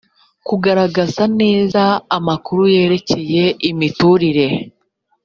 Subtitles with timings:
[0.47, 1.81] kugaragaza neza
[2.17, 4.47] amakuru yerekeye imiturire